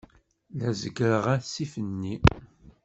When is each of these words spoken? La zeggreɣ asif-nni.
La 0.57 0.69
zeggreɣ 0.81 1.25
asif-nni. 1.35 2.15